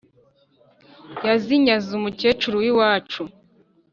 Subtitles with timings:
[1.27, 3.21] yazinyaze umukecuru w’iwacu,